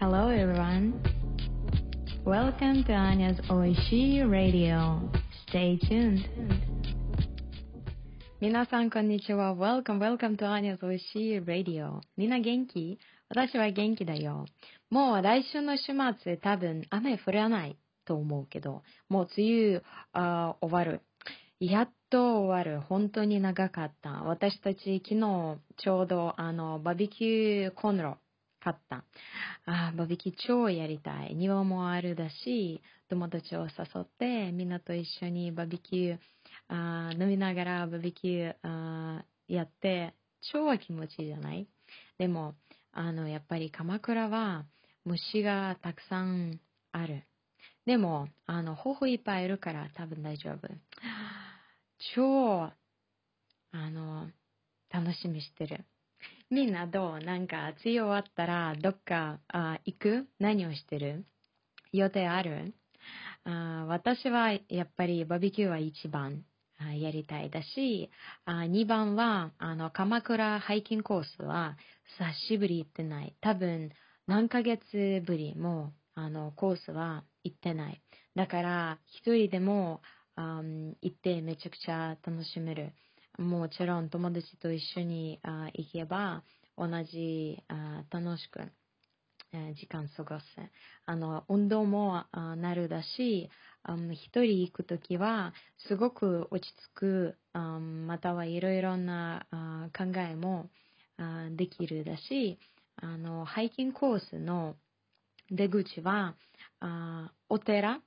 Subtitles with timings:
[0.00, 0.94] Hello everyone.
[2.24, 5.02] Welcome to Anya's Oishi Radio.
[5.46, 6.24] Stay tuned.
[8.40, 9.54] 皆さんこんにちは。
[9.54, 12.00] Welcome, welcome to Anya's Oishi Radio.
[12.16, 14.46] みんな元気私は元気だよ。
[14.88, 17.76] もう来週の週末多分雨降らない
[18.06, 19.82] と思うけど、もう梅雨
[20.14, 21.02] あ終わる。
[21.60, 22.80] やっと終わる。
[22.80, 24.22] 本当に長かった。
[24.24, 28.16] 私たち昨日ちょうどあのバーベキューコンロ
[28.60, 29.04] 買った。
[29.66, 31.34] あバーベキュー超やりたい。
[31.34, 36.18] 庭もあるだし、友達を誘ってみんなと一緒にバーベキュー
[36.68, 40.14] あ飲みながらバーベキューあやって
[40.52, 41.66] 超気持ちいいじゃない？
[42.18, 42.54] でも、
[42.92, 44.64] あの、やっぱり鎌倉は
[45.04, 46.60] 虫がたくさん
[46.92, 47.24] ある。
[47.86, 50.68] でも、あの、頬いっぱいいるから多分大丈夫。
[52.14, 52.70] 超、
[53.72, 54.28] あの、
[54.90, 55.84] 楽しみしてる。
[56.50, 57.18] みんなどう？
[57.20, 60.26] なんか、梅雨終わったら、どっかあ行く？
[60.40, 61.24] 何をしてる？
[61.92, 62.74] 予定ある？
[63.44, 66.42] あ私はやっぱりバーベキューは一番
[66.98, 68.10] やりたいだし、
[68.46, 71.76] あ2番は、あの、鎌倉ハイキングコースは
[72.18, 73.36] 久しぶり行ってない。
[73.40, 73.90] 多分
[74.26, 78.02] 何ヶ月ぶりも、あの、コースは行ってない。
[78.34, 80.00] だから、一人でも、
[80.34, 80.60] あ
[81.00, 82.92] 行ってめちゃくちゃ楽しめる。
[83.40, 85.40] もちろん友達と一緒に
[85.74, 86.44] 行けば
[86.76, 87.58] 同じ
[88.10, 88.60] 楽しく
[89.74, 90.44] 時間過ごす。
[91.06, 93.48] あの、運動もなるだし、
[94.12, 95.54] 一人行くときは
[95.88, 99.46] すごく落ち着く、またはいろいろな
[99.96, 100.68] 考えも
[101.56, 102.58] できるだし、
[102.96, 104.76] あの、ハイキングコースの
[105.50, 106.36] 出口は、
[107.48, 108.02] お寺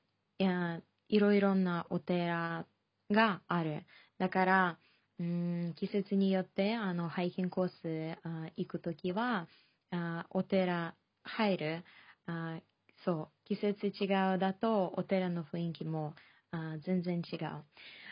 [1.09, 2.65] いろいろなお寺
[3.11, 3.83] がある。
[4.19, 4.77] だから、
[5.21, 9.47] ん、季節によってあのハイキングコースあ行くときは
[9.91, 11.83] あお寺入る
[12.25, 12.57] あ
[13.05, 14.05] そう季節違
[14.35, 16.15] うだとお寺の雰囲気も
[16.51, 17.45] あ全然違う。
[17.45, 17.63] あ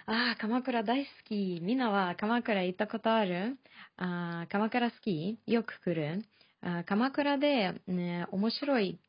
[0.06, 1.60] あ鎌倉大好き。
[1.62, 3.58] みんなは鎌倉行ったことある？
[3.98, 6.26] あ鎌倉好きよく来る？
[6.62, 9.00] あ鎌倉で、ね、面白い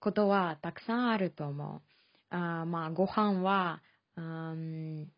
[0.00, 1.80] ことはたくさんあると思う。
[2.30, 3.80] あまあ、ご飯は、
[4.16, 5.08] うん、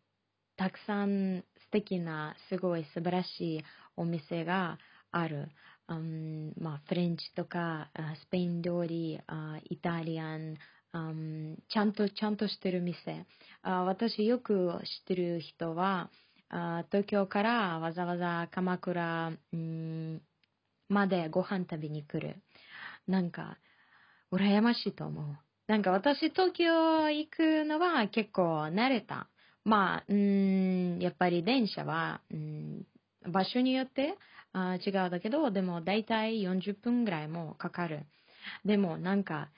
[0.59, 3.63] たくさん素敵な、すごい素晴らしい
[3.95, 4.77] お店が
[5.09, 5.47] ある。
[5.87, 7.89] うん、まあ、フレンチとか、
[8.21, 9.21] スペイン料理、
[9.69, 10.57] イタリアン、
[10.93, 13.25] うん、ちゃんと、ちゃんとしてる店。
[13.61, 16.09] あ私よく知ってる人は、
[16.49, 20.21] あ東京からわざわざ鎌倉、うん、
[20.89, 22.35] までご飯食べに来る。
[23.07, 23.57] なんか、
[24.33, 25.37] 羨ましいと思う。
[25.67, 29.29] なんか私東京行くのは結構慣れた。
[29.65, 32.85] まあ、うん、やっぱり電車は、うん、
[33.27, 34.17] 場所によって
[34.53, 38.05] あ違うだけど、でも大体40分ぐらいもかかる。
[38.65, 39.49] でもなんか、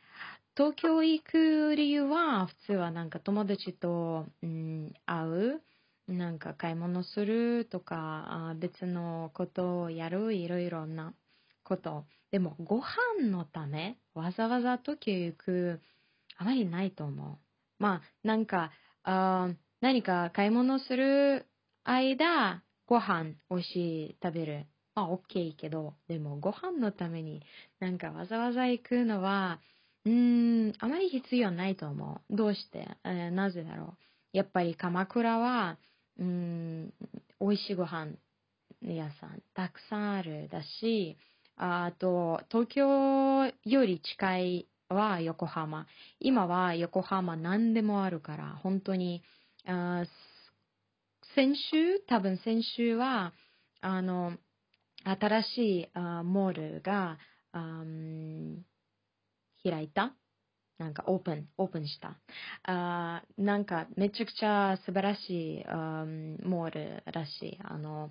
[0.55, 5.61] 東京行く理由は、普通はなんか友達と、うん、会う、
[6.07, 11.13] なんか買い物するとか、別のことをやる、いろいろな
[11.63, 12.05] こと。
[12.31, 15.81] でも、ご飯のため、わざわざ東京行く、
[16.37, 17.37] あまりないと思う。
[17.79, 18.71] まあ、なんか、
[19.03, 19.49] あ
[19.81, 21.47] 何か買い物する
[21.83, 23.75] 間、ご飯美味し
[24.11, 24.67] い食べる。
[24.93, 27.41] まあ、OK けど、でもご飯のために
[27.79, 29.59] なんかわざわざ行くのは、
[30.05, 32.35] うーん、あまり必要ないと思う。
[32.35, 33.95] どうして、えー、なぜだろ
[34.33, 34.37] う？
[34.37, 35.77] やっぱり鎌倉は、
[36.19, 36.93] うん、
[37.39, 38.11] 美味しいご飯
[38.83, 41.17] 屋さんたくさんあるだし、
[41.55, 45.87] あと、東京より近いは横浜。
[46.19, 49.23] 今は横浜何でもあるから、本当に、
[49.67, 50.05] あ
[51.35, 53.33] 先週、多分先週は、
[53.81, 54.37] あの、
[55.03, 57.17] 新しいあモールが、
[59.63, 60.15] 開いた？
[60.77, 62.19] なんかオープン、オープンした？
[62.63, 66.05] あなんかめちゃくちゃ素晴らしいあ
[66.43, 67.59] モールらしい。
[67.63, 68.09] あの、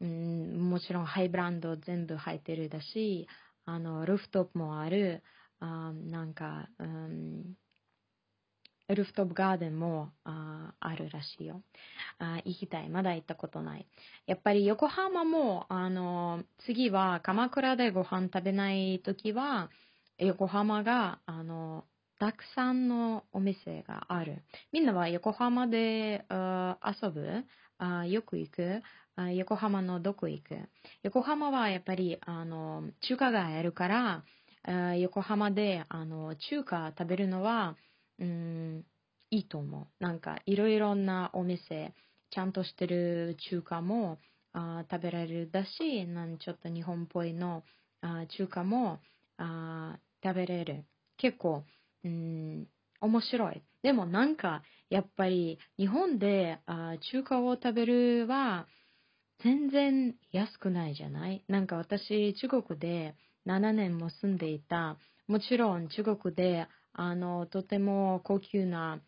[0.00, 3.28] うん、もちろんハイブランド全部入ってるだし、
[3.64, 5.22] あの、ルフトップもある。
[5.60, 7.54] あなんか、うん、
[8.94, 11.62] ルフトップガーデンもああるらしいよ
[12.18, 12.40] あ。
[12.44, 12.88] 行きたい。
[12.88, 13.86] まだ行ったことない。
[14.26, 19.70] やっぱり横浜も、あの、次は鎌倉でご飯食べないときは、
[20.18, 21.84] 横浜が、あの、
[22.18, 24.42] たくさんのお店がある。
[24.72, 27.44] みんなは横浜で遊ぶ？
[27.78, 28.82] あよく行く？
[29.14, 30.58] あ横浜のどこ行く？
[31.02, 34.24] 横浜はやっぱり、あの、中華街あるから、
[34.96, 37.76] 横浜であの中華食べるのは、
[38.18, 38.84] うん、
[39.30, 39.86] いいと思う。
[40.02, 41.94] なんかいろいろなお店、
[42.30, 44.18] ちゃんとしてる中華も
[44.52, 47.62] あ食べられるだし、なんちょっと日本っぽいの
[48.00, 49.00] あ中華も
[49.36, 50.84] あ食べれる。
[51.16, 51.64] 結構、
[52.04, 52.66] うん、
[53.00, 53.62] 面白い。
[53.82, 58.66] でもなんか、やっぱり日本であ中華を食べるは
[59.42, 61.44] 全然安くないじゃない？
[61.48, 64.96] なんか私、中国で7年も住んでいた。
[65.28, 66.66] もちろん中国で
[67.00, 68.98] あのとても高級な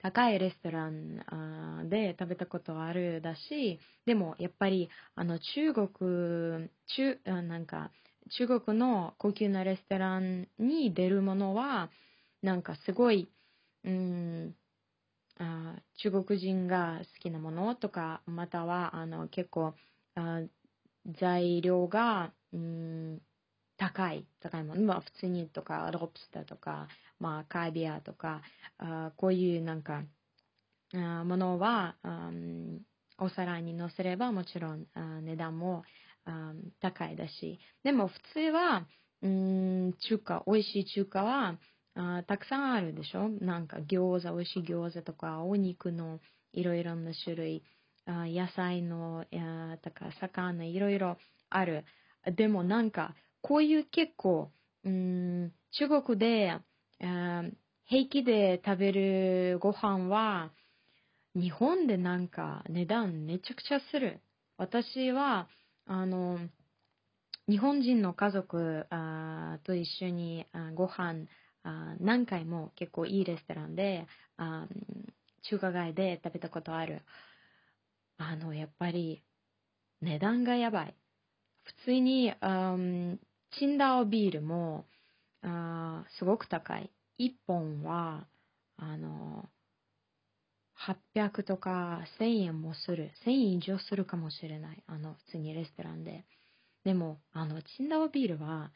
[0.00, 7.90] 高いレストランで食べたことあるだし、でもやっぱりあの中国、中、なんか
[8.30, 11.90] 中国の高級なレストランに出るものは、
[12.42, 13.28] なんかすごい、
[13.84, 14.54] うん、
[15.38, 19.74] あ中国人が好きなものとか、またはあの結構
[20.14, 20.40] あ
[21.20, 23.20] 材料が、うん、
[23.80, 26.86] 高い、高いもの、まあ普通にとか、ロブスターとか、
[27.18, 28.42] まあカビアとか、
[28.76, 30.02] あこういうなんか、
[30.92, 31.96] あものは、
[33.18, 34.86] お皿に乗せればもちろん
[35.24, 35.84] 値段も
[36.80, 38.86] 高いだし、でも普通は、
[39.22, 41.58] うん、中華、美味しい中華は
[41.94, 43.30] あたくさんあるでしょ？
[43.40, 46.20] なんか餃子、美味しい餃子とか、お肉の
[46.52, 47.62] いろいろな種類、
[48.04, 49.24] あ野菜の、
[49.82, 51.16] とか、魚、いろいろ
[51.48, 51.86] ある。
[52.36, 54.50] でもなんか、こういう結構、
[54.84, 56.58] うん、中国で、
[56.98, 60.52] 平気で食べるご飯は、
[61.34, 64.20] 日本でなんか値段めちゃくちゃする。
[64.56, 65.48] 私は、
[65.86, 66.38] あの、
[67.48, 71.26] 日本人の家族あと一緒にあご飯
[71.64, 74.06] あ何回も結構いいレストランで
[74.36, 74.68] あ
[75.42, 77.02] 中華街で食べたことある。
[78.18, 79.24] あの、やっぱり
[80.02, 80.94] 値段がやばい。
[81.64, 82.76] 普通に、あ
[83.52, 84.86] チンダオビールも、
[85.42, 86.90] あすごく高い。
[87.18, 88.26] 1本は、
[88.76, 89.48] あの、
[90.74, 93.12] 800とか1000円もする。
[93.24, 94.82] 1000円以上するかもしれない。
[94.86, 96.24] あの、普通にレストランで。
[96.84, 98.72] でも、あの、チンダオビールは、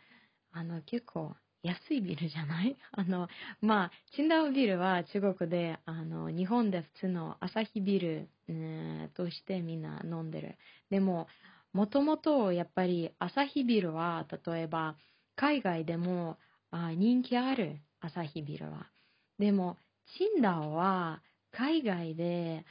[0.53, 2.77] あの、結構安いビールじゃない？
[2.93, 3.29] あの、
[3.63, 10.59] まあ、チンダオビールは中国で、あの、日本で普通のアサヒビール、えー、としてみんな飲んでる。
[10.91, 11.27] でも、
[11.75, 14.97] もともとやっぱりアサヒビルは、例えば
[15.37, 16.39] 海外でも
[16.73, 18.91] 人気あるアサヒビルは。
[19.39, 19.77] でも、
[20.17, 22.65] チンダオは海外で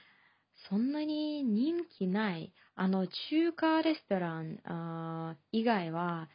[0.70, 2.54] そんなに人気ない。
[2.76, 6.30] あの、中華レストラン以外は、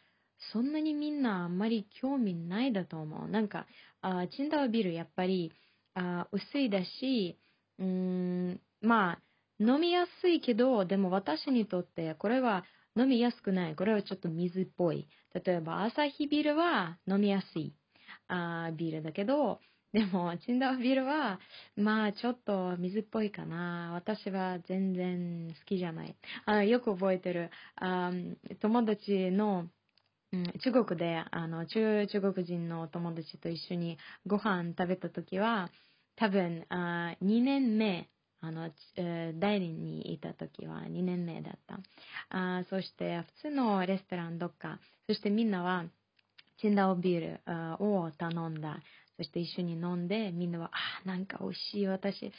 [0.53, 3.29] そんなにみんなあんまり興味ないだと思う。
[3.29, 3.67] なんか、
[4.03, 5.53] あチンダオビルやっぱり
[5.95, 7.39] あ薄いだし、
[7.79, 9.23] うーん、まあ、
[9.61, 12.65] 飲みやすいけど、でも私にとってこれは
[12.97, 13.77] 飲みやすくない。
[13.77, 15.09] これはちょっと水っぽい。
[15.45, 17.75] 例えば、アサヒビールは飲みやすい
[18.29, 19.61] あビールだけど、
[19.93, 21.39] でも、チンダオビールは、
[21.77, 23.93] まあ、ちょっと水っぽいかな。
[23.95, 26.17] 私は全然好きじゃない。
[26.45, 27.51] あのよく覚えてる。
[27.77, 28.11] あ
[28.61, 29.69] 友達の、
[30.33, 33.97] うん、中国で、あの中、中国人の友達と一緒に
[34.27, 35.71] ご飯食べたときは、
[36.17, 41.81] 多分あ2年目あの、えー、代理にいた時は2年目だった。
[42.31, 45.85] あそして普通のレストランどっか、そしてみんなは
[46.61, 48.81] チンダオビールを頼んだ。
[49.17, 51.87] そして一緒に飲んで、みんなは、あ、なんか美味しい。
[51.89, 52.33] 私、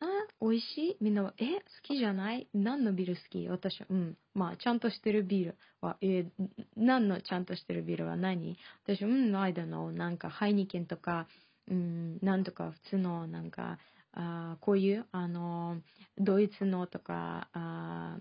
[0.00, 0.06] あ、
[0.40, 0.96] 美味しい？
[1.00, 2.48] みんなは、え、好きじゃない？
[2.52, 3.48] 何のビール好き？
[3.48, 4.16] 私は、うん。
[4.34, 8.56] まあ、ちゃんとしてるビールは、えー、何のちゃんとしてるビールは何？
[8.84, 9.92] 私、うん、I don't know.
[9.92, 11.28] なんか、ハイニケンとか、
[11.68, 13.78] うん、なんとか普通の、なんか、
[14.14, 15.76] あこういうあの
[16.18, 18.16] ドイツのとかあ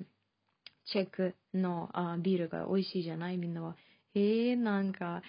[0.91, 3.37] チェックのあビールが美味しいじゃない？
[3.37, 3.75] みんなは。
[4.15, 5.21] えー、なんか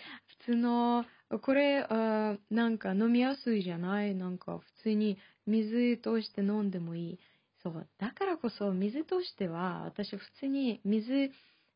[0.46, 1.04] 普通の
[1.42, 4.14] これあなんか飲みやすいじゃない？
[4.14, 5.16] なんか普通に
[5.46, 7.18] 水として飲んでもいい。
[7.62, 11.30] そうだからこそ水としては私普通に水、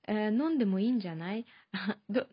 [0.06, 1.46] えー、飲んでもいいんじゃない？
[2.10, 2.26] ど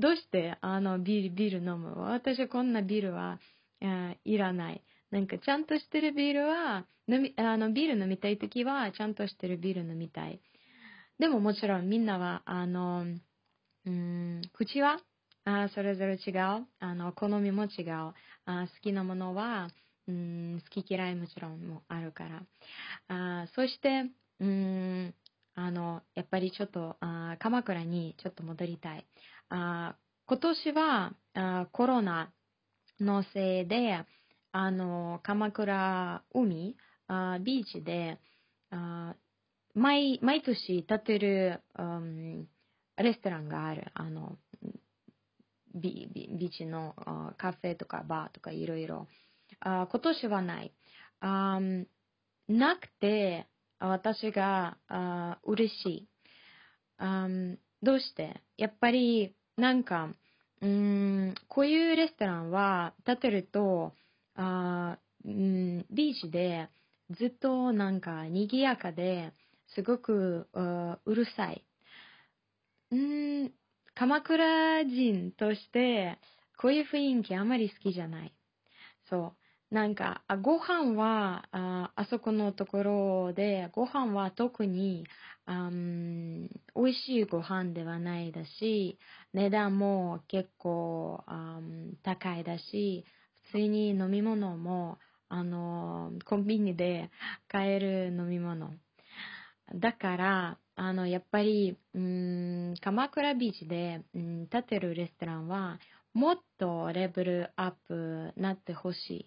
[0.00, 2.00] どうしてあのビールビール飲む？
[2.00, 3.38] 私はこんなビールは、
[3.80, 4.82] えー、いらない。
[5.14, 10.40] なんかちゃんとしてるビールは、飲み、あの、ビール飲みたいときは、ちゃんとしてるビール飲みたい。
[11.20, 13.04] でももちろんみんなは、あの、
[13.86, 14.98] うん、口は、
[15.44, 16.66] あそれぞれ違う。
[16.80, 18.12] あの、好みも違う。
[18.44, 19.68] あ好きなものは、
[20.08, 22.42] うん、好き嫌いもちろんもあるから。
[23.06, 25.14] あそして、うん、
[25.54, 29.06] あの、やっぱりちょっと、あ鎌倉にちょっと戻りたい。
[29.48, 29.94] あ
[30.26, 32.32] 今年はあコロナ
[32.98, 34.04] のせいで、
[34.56, 36.76] あの、鎌倉海、
[37.08, 38.20] あビーチで、
[38.70, 39.16] あ
[39.74, 42.46] 毎、毎年建てる、うん、
[42.96, 43.90] レストランがある。
[43.94, 44.38] あの、
[45.74, 49.08] ビビーチのあカフェとかバーとかいろいろ。
[49.58, 50.72] あ今年はない。
[51.18, 51.58] あ
[52.46, 53.48] なくて、
[53.80, 56.08] 私があ嬉しい
[56.98, 57.26] あ。
[57.82, 58.40] どうして？
[58.56, 60.14] やっぱり、なんか、
[60.62, 63.92] うん、こういうレストランは、建てると、
[64.34, 66.68] あうん、ビーチで
[67.10, 69.32] ずっとなんか賑やかで、
[69.74, 70.48] すごく
[71.04, 71.64] うるさい。
[72.90, 73.52] うん、
[73.94, 76.18] 鎌倉人として、
[76.58, 78.34] こういう雰囲気あまり好きじゃない。
[79.10, 79.34] そ
[79.70, 79.74] う。
[79.74, 85.06] なんか、あご飯はあ、あそこのところで、ご飯は特に、
[85.46, 88.98] あん美味しいご飯ではないだし、
[89.32, 93.04] 値段も結構あん高いだし、
[93.54, 97.12] 普通に飲み物も、あの、コンビニで
[97.46, 98.72] 買える飲み物。
[99.76, 105.78] だから、あの、やっぱり、うん、鎌倉ビーチで、うん、建てるレストランは、
[106.14, 109.26] もっとレベルアップなってほしい。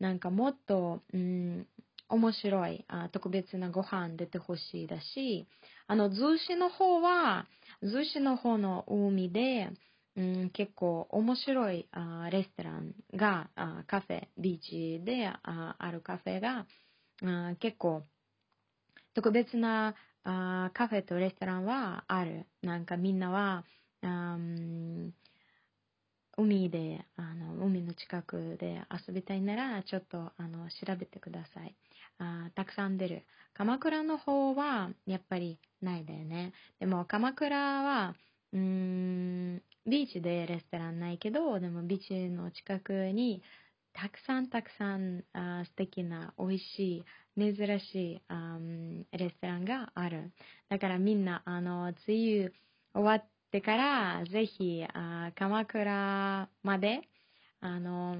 [0.00, 1.66] なんかもっと、うん、
[2.08, 5.46] 面白いあ特別なご飯出てほしいだし、
[5.86, 7.46] あの、逗子の方は、
[7.82, 9.68] 逗子の方の海で、
[10.18, 16.66] うん、結構面白いあレストランが、あカフェ、ビーチでああるカフェが、
[17.22, 18.02] あ結構
[19.14, 19.94] 特別な
[20.24, 22.46] あカフェとレストランはある。
[22.62, 23.64] なんかみんなは、
[24.02, 24.36] あ
[26.36, 31.76] 海で、あの、海の近くで遊びたいなら、ちょっと、あの、調べてください。
[32.18, 33.24] あたくさん出る。
[33.54, 36.52] 鎌倉の方は、やっぱりないだよね。
[36.80, 38.14] でも、鎌倉は、
[38.52, 43.42] うーん、ビーチでレストランないけど、でもビーチの近くに、
[43.92, 47.04] たくさんたくさんあ素敵な美味し
[47.38, 48.58] い珍しいあ
[49.12, 50.32] レストランがある。
[50.68, 52.52] だからみんな、あの、梅雨
[52.94, 54.84] 終わってから、ぜひ、
[55.34, 57.00] 鎌倉まで、
[57.60, 58.16] あの、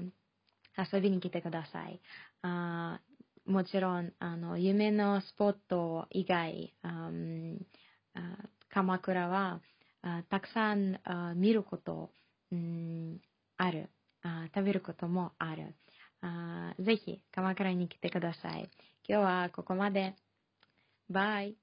[0.77, 2.01] 遊びに来てください。
[2.41, 2.99] あ
[3.45, 7.09] もちろん、あの、夢のスポット以外、あ
[8.69, 9.61] 鎌倉は、
[10.29, 10.99] たくさん
[11.35, 12.11] 見ること、
[13.57, 13.89] ある。
[14.53, 15.75] 食べることもある。
[16.79, 18.69] ぜひ、鎌倉に来てください。
[19.07, 20.15] 今日はここまで。
[21.09, 21.57] バイ。